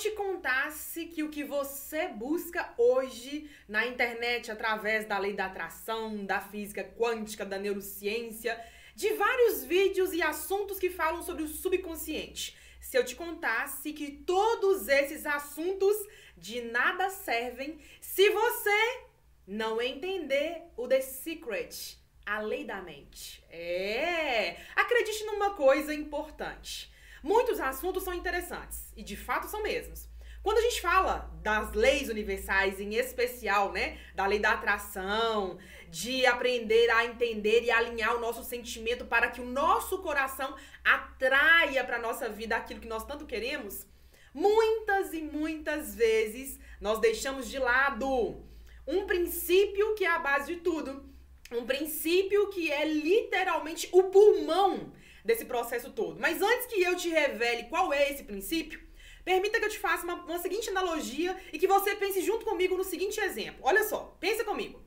[0.00, 6.24] te contasse que o que você busca hoje na internet através da lei da atração,
[6.24, 8.58] da física quântica, da neurociência,
[8.94, 14.10] de vários vídeos e assuntos que falam sobre o subconsciente, se eu te contasse que
[14.10, 15.94] todos esses assuntos
[16.34, 19.00] de nada servem se você
[19.46, 23.44] não entender o The Secret, a lei da mente.
[23.50, 24.56] É!
[24.74, 26.90] Acredite numa coisa importante.
[27.22, 30.08] Muitos assuntos são interessantes, e de fato são mesmos.
[30.42, 35.58] Quando a gente fala das leis universais, em especial, né, da lei da atração,
[35.90, 41.84] de aprender a entender e alinhar o nosso sentimento para que o nosso coração atraia
[41.84, 43.86] para nossa vida aquilo que nós tanto queremos,
[44.32, 48.42] muitas e muitas vezes nós deixamos de lado
[48.86, 51.04] um princípio que é a base de tudo,
[51.52, 54.92] um princípio que é literalmente o pulmão
[55.24, 56.20] desse processo todo.
[56.20, 58.80] Mas antes que eu te revele qual é esse princípio,
[59.24, 62.76] permita que eu te faça uma, uma seguinte analogia e que você pense junto comigo
[62.76, 63.60] no seguinte exemplo.
[63.62, 64.82] Olha só, pensa comigo.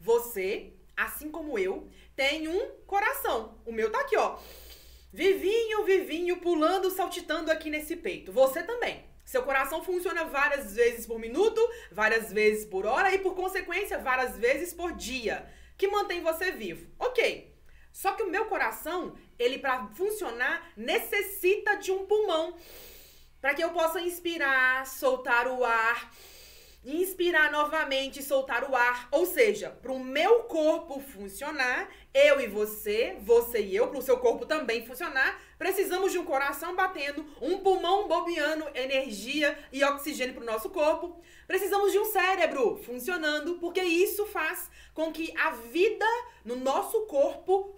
[0.00, 3.60] Você, assim como eu, tem um coração.
[3.64, 4.38] O meu tá aqui, ó.
[5.12, 8.32] Vivinho, vivinho, pulando, saltitando aqui nesse peito.
[8.32, 9.04] Você também.
[9.24, 14.36] Seu coração funciona várias vezes por minuto, várias vezes por hora e, por consequência, várias
[14.36, 15.46] vezes por dia,
[15.78, 16.90] que mantém você vivo.
[16.98, 17.54] Ok.
[17.92, 22.56] Só que o meu coração, ele para funcionar necessita de um pulmão
[23.42, 26.12] para que eu possa inspirar, soltar o ar,
[26.84, 33.16] inspirar novamente, soltar o ar, ou seja, para o meu corpo funcionar, eu e você,
[33.20, 37.58] você e eu, para o seu corpo também funcionar, precisamos de um coração batendo, um
[37.58, 41.20] pulmão bobeando energia e oxigênio para o nosso corpo.
[41.46, 46.06] Precisamos de um cérebro funcionando, porque isso faz com que a vida
[46.44, 47.76] no nosso corpo.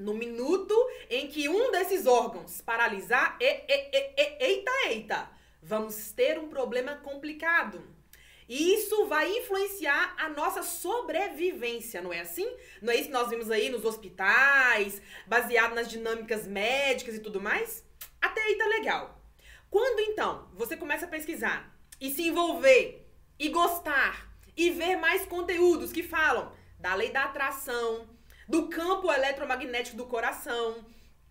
[0.00, 0.74] No minuto
[1.10, 5.30] em que um desses órgãos paralisar, e, e, e, eita, eita,
[5.62, 7.82] vamos ter um problema complicado.
[8.48, 12.50] E isso vai influenciar a nossa sobrevivência, não é assim?
[12.80, 17.40] Não é isso que nós vimos aí nos hospitais, baseado nas dinâmicas médicas e tudo
[17.40, 17.84] mais?
[18.20, 19.22] Até aí tá legal.
[19.70, 23.06] Quando então você começa a pesquisar e se envolver
[23.38, 28.08] e gostar e ver mais conteúdos que falam da lei da atração,
[28.50, 30.84] do campo eletromagnético do coração,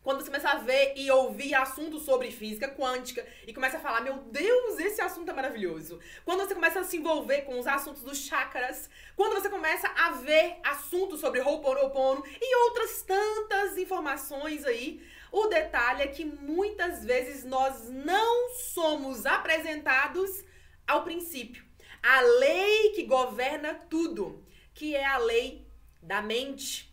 [0.00, 4.00] quando você começa a ver e ouvir assuntos sobre física quântica e começa a falar,
[4.00, 5.98] meu Deus, esse assunto é maravilhoso.
[6.24, 10.12] Quando você começa a se envolver com os assuntos dos chakras, quando você começa a
[10.12, 17.44] ver assuntos sobre Ho'oponopono e outras tantas informações aí, o detalhe é que muitas vezes
[17.44, 20.44] nós não somos apresentados
[20.86, 21.64] ao princípio.
[22.00, 25.66] A lei que governa tudo, que é a lei
[26.00, 26.89] da mente.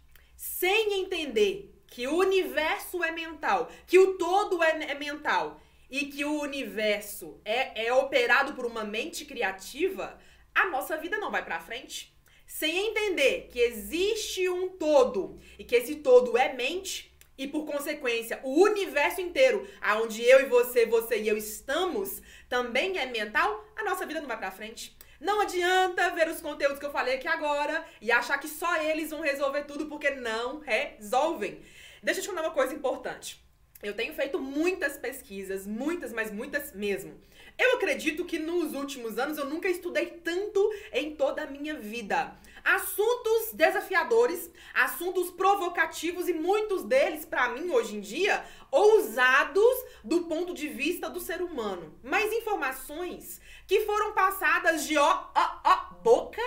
[0.47, 6.25] Sem entender que o universo é mental, que o todo é, é mental e que
[6.25, 10.19] o universo é, é operado por uma mente criativa,
[10.55, 12.15] a nossa vida não vai para frente.
[12.47, 18.39] Sem entender que existe um todo e que esse todo é mente e por consequência
[18.41, 22.19] o universo inteiro, aonde eu e você, você e eu estamos,
[22.49, 24.96] também é mental, a nossa vida não vai para frente.
[25.19, 29.09] Não adianta ver os conteúdos que eu falei aqui agora e achar que só eles
[29.09, 31.59] vão resolver tudo, porque não resolvem.
[32.03, 33.43] Deixa eu te contar uma coisa importante.
[33.81, 37.19] Eu tenho feito muitas pesquisas, muitas, mas muitas mesmo.
[37.57, 42.35] Eu acredito que nos últimos anos eu nunca estudei tanto em toda a minha vida.
[42.75, 50.53] Assuntos desafiadores, assuntos provocativos e muitos deles, para mim, hoje em dia, ousados do ponto
[50.53, 51.97] de vista do ser humano.
[52.03, 56.41] Mas informações que foram passadas de ó, ó, ó, boca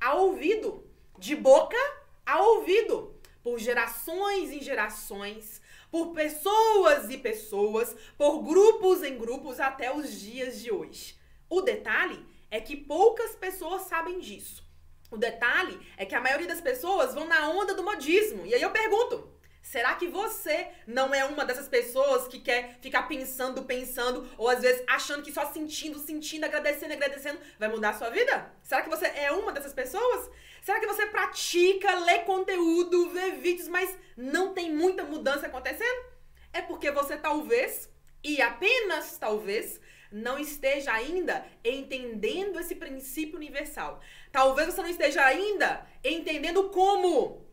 [0.00, 0.82] a ouvido.
[1.18, 1.76] De boca
[2.24, 3.14] a ouvido.
[3.42, 5.60] Por gerações e gerações
[5.90, 11.16] por pessoas e pessoas, por grupos em grupos até os dias de hoje.
[11.48, 14.65] O detalhe é que poucas pessoas sabem disso.
[15.10, 18.44] O detalhe é que a maioria das pessoas vão na onda do modismo.
[18.44, 19.30] E aí eu pergunto:
[19.62, 24.60] será que você não é uma dessas pessoas que quer ficar pensando, pensando, ou às
[24.60, 28.52] vezes achando que só sentindo, sentindo, agradecendo, agradecendo vai mudar a sua vida?
[28.62, 30.30] Será que você é uma dessas pessoas?
[30.60, 36.04] Será que você pratica, lê conteúdo, vê vídeos, mas não tem muita mudança acontecendo?
[36.52, 37.88] É porque você talvez,
[38.24, 39.80] e apenas talvez,
[40.10, 44.00] não esteja ainda entendendo esse princípio universal.
[44.32, 47.46] Talvez você não esteja ainda entendendo como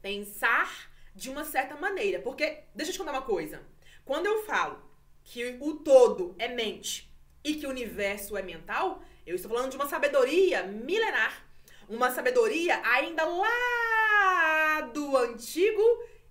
[0.00, 2.20] pensar de uma certa maneira.
[2.20, 3.62] Porque, deixa eu te contar uma coisa.
[4.04, 4.82] Quando eu falo
[5.22, 7.12] que o todo é mente
[7.44, 11.50] e que o universo é mental, eu estou falando de uma sabedoria milenar
[11.90, 15.82] uma sabedoria ainda lá do antigo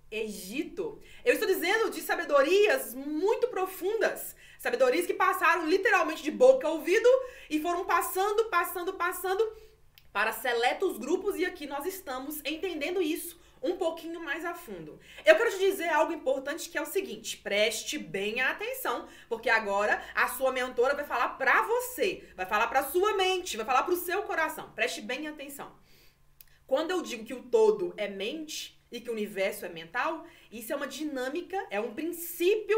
[0.10, 1.00] Egito.
[1.24, 7.08] Eu estou dizendo de sabedorias muito profundas, Sabedorias que passaram literalmente de boca a ouvido
[7.50, 9.56] e foram passando, passando, passando
[10.12, 15.00] para seletos grupos e aqui nós estamos entendendo isso um pouquinho mais a fundo.
[15.26, 20.04] Eu quero te dizer algo importante que é o seguinte: preste bem atenção, porque agora
[20.14, 23.94] a sua mentora vai falar para você, vai falar para sua mente, vai falar para
[23.94, 24.72] o seu coração.
[24.72, 25.74] Preste bem atenção.
[26.68, 30.74] Quando eu digo que o todo é mente e que o universo é mental, isso
[30.74, 32.78] é uma dinâmica, é um princípio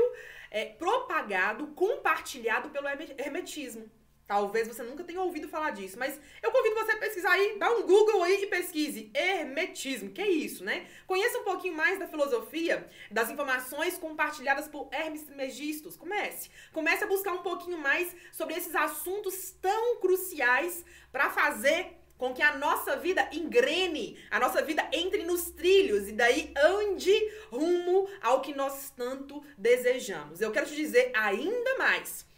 [0.49, 3.89] é, propagado, compartilhado pelo hermetismo.
[4.31, 7.69] Talvez você nunca tenha ouvido falar disso, mas eu convido você a pesquisar aí, dá
[7.69, 10.11] um Google aí e pesquise hermetismo.
[10.11, 10.87] Que é isso, né?
[11.05, 15.97] Conheça um pouquinho mais da filosofia, das informações compartilhadas por Hermes Trismegistus.
[15.97, 16.49] Comece.
[16.71, 22.43] Comece a buscar um pouquinho mais sobre esses assuntos tão cruciais para fazer com que
[22.43, 27.15] a nossa vida engrene, a nossa vida entre nos trilhos e daí ande
[27.49, 30.39] rumo ao que nós tanto desejamos.
[30.39, 32.29] Eu quero te dizer ainda mais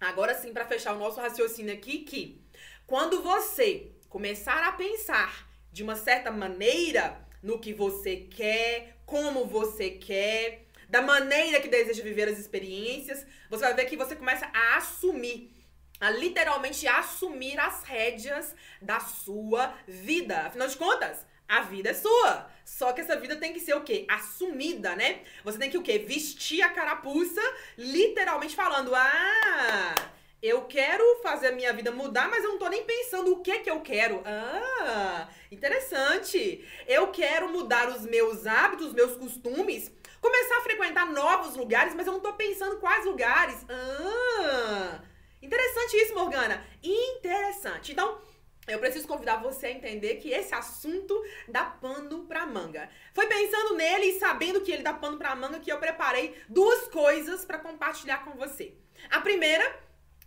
[0.00, 2.40] Agora sim, para fechar o nosso raciocínio aqui, que
[2.86, 9.90] quando você começar a pensar de uma certa maneira no que você quer, como você
[9.90, 14.76] quer, da maneira que deseja viver as experiências, você vai ver que você começa a
[14.76, 15.52] assumir,
[16.00, 20.40] a literalmente assumir as rédeas da sua vida.
[20.46, 22.50] Afinal de contas, a vida é sua.
[22.64, 24.06] Só que essa vida tem que ser o quê?
[24.08, 25.20] Assumida, né?
[25.42, 25.98] Você tem que o quê?
[25.98, 27.40] Vestir a carapuça,
[27.76, 29.94] literalmente falando: "Ah,
[30.42, 33.58] eu quero fazer a minha vida mudar, mas eu não tô nem pensando o que
[33.60, 34.22] que eu quero.
[34.24, 36.64] Ah, interessante.
[36.86, 39.90] Eu quero mudar os meus hábitos, os meus costumes,
[40.20, 43.66] começar a frequentar novos lugares, mas eu não tô pensando quais lugares.
[43.68, 45.00] Ah,
[45.42, 46.64] interessante isso, Morgana.
[46.82, 47.92] Interessante.
[47.92, 48.20] Então,
[48.68, 51.14] eu preciso convidar você a entender que esse assunto
[51.48, 52.88] dá pano pra manga.
[53.14, 56.86] Foi pensando nele e sabendo que ele dá pano pra manga que eu preparei duas
[56.88, 58.74] coisas para compartilhar com você.
[59.10, 59.64] A primeira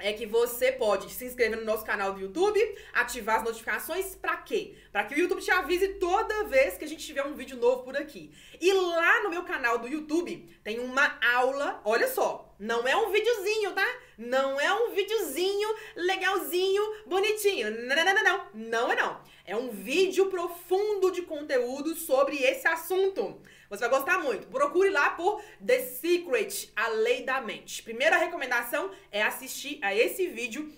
[0.01, 2.59] é que você pode se inscrever no nosso canal do YouTube,
[2.93, 4.75] ativar as notificações, para quê?
[4.91, 7.83] Para que o YouTube te avise toda vez que a gente tiver um vídeo novo
[7.83, 8.31] por aqui.
[8.59, 13.11] E lá no meu canal do YouTube tem uma aula, olha só, não é um
[13.11, 13.87] videozinho, tá?
[14.17, 17.71] Não é um videozinho legalzinho, bonitinho.
[17.71, 18.41] Não, não, não, não.
[18.53, 19.21] Não é não.
[19.51, 23.41] É um vídeo profundo de conteúdo sobre esse assunto.
[23.69, 24.47] Você vai gostar muito.
[24.47, 27.83] Procure lá por The Secret, a lei da mente.
[27.83, 30.71] Primeira recomendação é assistir a esse vídeo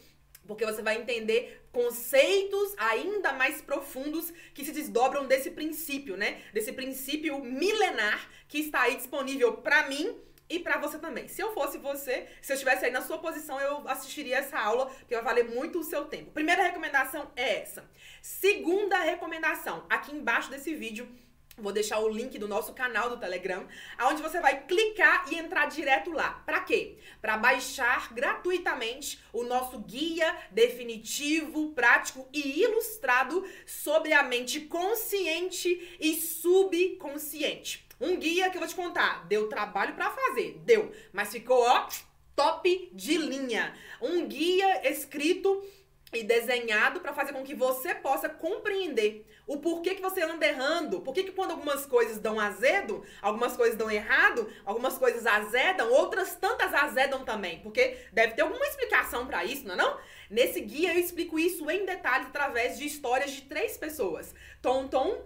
[0.48, 6.42] porque você vai entender conceitos ainda mais profundos que se desdobram desse princípio, né?
[6.52, 10.20] Desse princípio milenar que está aí disponível para mim
[10.54, 11.28] e para você também.
[11.28, 14.86] Se eu fosse você, se eu estivesse aí na sua posição, eu assistiria essa aula,
[14.86, 16.30] porque vai valer muito o seu tempo.
[16.30, 17.90] Primeira recomendação é essa.
[18.22, 21.10] Segunda recomendação, aqui embaixo desse vídeo
[21.56, 25.68] Vou deixar o link do nosso canal do Telegram, aonde você vai clicar e entrar
[25.68, 26.42] direto lá.
[26.48, 26.98] Para quê?
[27.22, 36.16] Para baixar gratuitamente o nosso guia definitivo, prático e ilustrado sobre a mente consciente e
[36.16, 37.83] subconsciente.
[38.00, 41.88] Um guia que eu vou te contar, deu trabalho para fazer, deu, mas ficou ó
[42.36, 43.74] top de linha.
[44.02, 45.64] Um guia escrito
[46.12, 51.02] e desenhado para fazer com que você possa compreender o porquê que você anda errando,
[51.02, 56.36] por que quando algumas coisas dão azedo, algumas coisas dão errado, algumas coisas azedam, outras
[56.36, 59.98] tantas azedam também, porque deve ter alguma explicação para isso, não é não?
[60.30, 64.34] Nesse guia eu explico isso em detalhes através de histórias de três pessoas.
[64.62, 65.22] Tom Tom,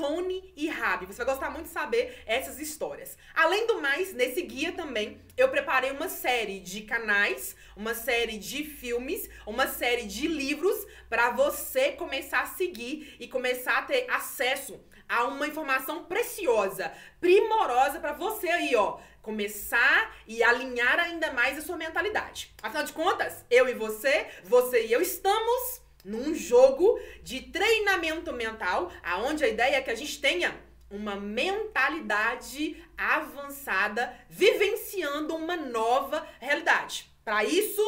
[0.00, 1.04] Tony e Rabi.
[1.04, 3.18] Você vai gostar muito de saber essas histórias.
[3.34, 8.64] Além do mais, nesse guia também eu preparei uma série de canais, uma série de
[8.64, 14.80] filmes, uma série de livros para você começar a seguir e começar a ter acesso
[15.06, 16.90] a uma informação preciosa,
[17.20, 22.54] primorosa para você aí, ó, começar e alinhar ainda mais a sua mentalidade.
[22.62, 28.90] Afinal de contas, eu e você, você e eu estamos num jogo de treinamento mental,
[29.02, 30.58] aonde a ideia é que a gente tenha
[30.90, 37.10] uma mentalidade avançada, vivenciando uma nova realidade.
[37.24, 37.82] Para isso,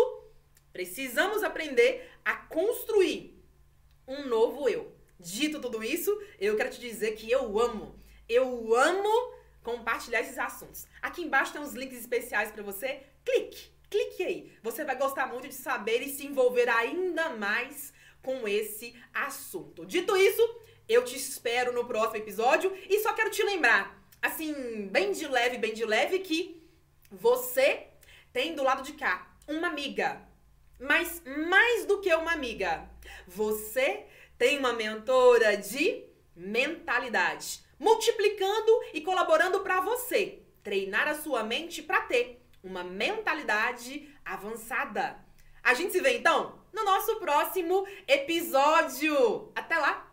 [0.72, 3.42] precisamos aprender a construir
[4.06, 4.96] um novo eu.
[5.18, 10.86] Dito tudo isso, eu quero te dizer que eu amo, eu amo compartilhar esses assuntos.
[11.00, 13.02] Aqui embaixo tem uns links especiais para você.
[13.24, 14.52] Clique, clique aí.
[14.62, 19.84] Você vai gostar muito de saber e se envolver ainda mais com esse assunto.
[19.84, 25.12] Dito isso, eu te espero no próximo episódio e só quero te lembrar, assim, bem
[25.12, 26.62] de leve, bem de leve, que
[27.10, 27.88] você
[28.32, 30.22] tem do lado de cá uma amiga.
[30.78, 32.88] Mas mais do que uma amiga,
[33.26, 34.06] você
[34.38, 42.00] tem uma mentora de mentalidade, multiplicando e colaborando para você treinar a sua mente para
[42.02, 45.18] ter uma mentalidade avançada.
[45.62, 49.50] A gente se vê então no nosso próximo episódio.
[49.54, 50.11] Até lá!